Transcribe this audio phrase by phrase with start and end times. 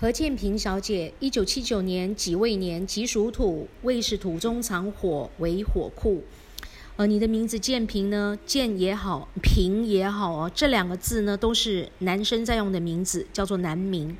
[0.00, 6.22] 何建平小姐，一九七九年己未年，己属土，未是土中藏火，为火库。
[6.94, 14.16] 呃，你的名字建平呢，建也好，平也好哦，这两个字呢，都是男生在用的名字，叫做男名。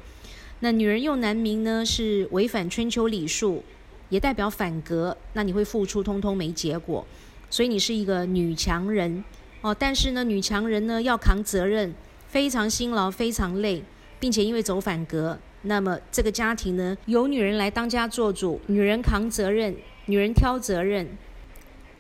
[0.59, 3.63] 那女人用男名呢，是违反春秋礼数，
[4.09, 5.17] 也代表反格。
[5.35, 7.07] 那你会付出，通通没结果，
[7.51, 9.23] 所以你是一个女强人
[9.61, 9.73] 哦。
[9.73, 11.95] 但是呢，女强人呢要扛责任，
[12.27, 13.85] 非常辛劳，非常累，
[14.19, 15.39] 并且因为走反格。
[15.69, 19.77] 那么这个家庭呢，由女人来当家做主，女人扛责任，
[20.07, 21.07] 女人挑责任，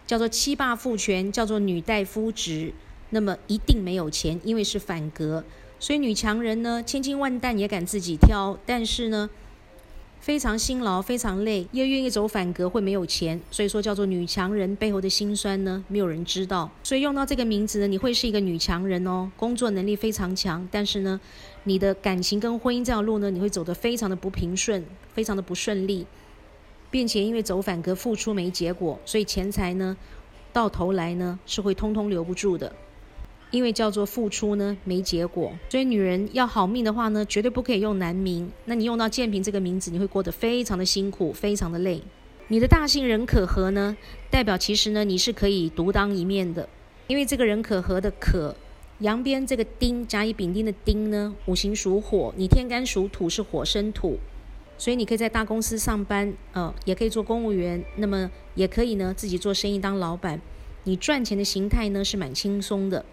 [0.06, 2.72] 叫做妻霸父权，叫做女代夫职。
[3.10, 5.44] 那么一定没有钱，因为是反格，
[5.78, 9.28] 所以女强人呢，千金万担也敢自己挑，但是呢，
[10.28, 13.40] 非常辛劳，非常累，又愿意走反格，会没有钱。
[13.50, 16.70] 所以说叫做女强人背后的辛酸呢，没有人知道。
[16.82, 21.18] 所以用到这个名字呢，你会是一个女强人哦，工作能力非常强，但是呢。
[21.64, 26.06] 你的感情跟婚姻这条路呢，你会走得非常的不平顺，非常的不顺利，
[26.90, 29.96] 并且因为走反格，付出没结果，所以钱财呢，
[30.52, 32.70] 到头来呢是会通通留不住的，
[33.50, 38.50] 因为叫做付出呢没结果，所以女人要好命的话呢，绝对不可以用男名。
[38.66, 42.02] 那你用到建平这个名字，你会过得非常的辛苦，非常的累。
[42.48, 43.96] 你的大姓人可和呢，
[44.30, 46.68] 代表其实呢你是可以独当一面的，
[47.06, 48.54] 因为这个人可和的可。
[49.00, 54.18] 阳边这个丁，甲乙丙丁的丁呢，五行属火，你天干属土，是火生土，
[54.76, 60.40] 所以你可以在大公司上班，呃，也可以做公务员，那么也可以呢自己做生意当老板，
[60.82, 63.04] 你赚钱的形态呢是蛮轻松的。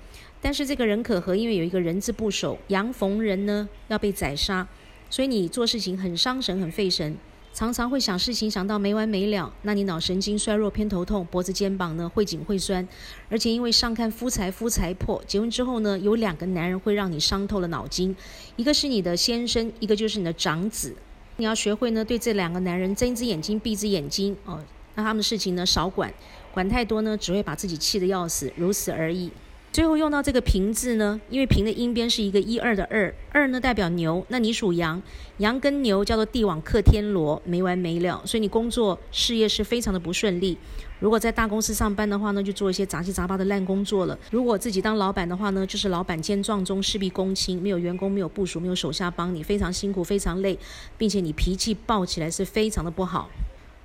[0.46, 4.68] 但是这个人可和，因为有一个人字部首，阳逢人呢要被宰杀，
[5.10, 7.18] 所以你做事情很伤神，很费神。
[7.52, 12.88] 常常会想事情想到没完没了，那你脑神经衰弱、偏头痛，脖子、肩膀呢会紧会酸，
[13.28, 18.16] 而且因为上看夫财夫财破，结婚之后呢，有两个男人会让你伤透了脑筋，
[18.56, 20.96] 一个是你的先生，一个就是你的长子。
[21.38, 26.14] 你要学会呢对这两个男人睁一只眼睛闭一只眼睛哦，让他们的事情呢少管，
[26.54, 29.32] 管太多呢只会把自己气得要死，如此而已。
[29.76, 35.04] 最后用到这个平字呢，因为平的音边是一个一二的二，二呢代表牛，那你属羊，
[35.40, 40.58] 羊跟牛叫做地网克天罗，没完没了，所以你工作事业是非常的不顺利。
[41.02, 50.58] 如果在大公司上班的话呢，就做一些杂七杂八的烂工作了；如果自己当老板的话呢，就是老板兼壮中，事必躬亲，没有员工，没有部署，没有手下帮你，非常辛苦，非常累，
[50.98, 53.30] 并且你脾气暴起来是非常的不好。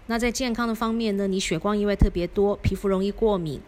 [0.07, 3.61] 那在健康的方面呢，你血光意外特别多，皮肤容易过敏。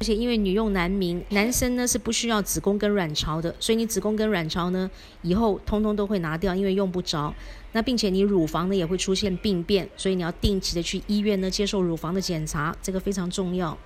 [0.00, 4.88] 而且因为女用男名，男生呢是不需要子宫跟卵巢的，所以你子宫跟卵巢呢
[5.22, 7.34] 以后通通都会拿掉，因为用不着。
[7.72, 13.76] 那并且你乳房呢也会出现病变，所以你要定期的去医院呢接受乳房的检查，这个非常重要。